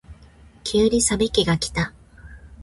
[0.63, 1.93] 急に冷め期がきた。